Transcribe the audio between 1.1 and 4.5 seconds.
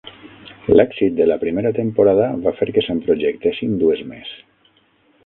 de la primera temporada va fer que se'n projectessin dues més.